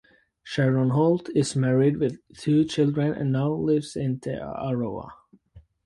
Sharon 0.41 0.89
Holt 0.89 1.29
is 1.35 1.55
married 1.55 1.97
with 1.97 2.17
two 2.35 2.65
children 2.65 3.13
and 3.13 3.31
now 3.31 3.53
lives 3.53 3.95
in 3.95 4.19
Te 4.19 4.31
Aroha. 4.31 5.11